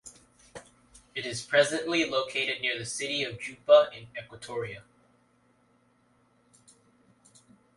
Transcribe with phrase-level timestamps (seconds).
[1.13, 4.81] It is presently located near the city of Juba in Equatoria.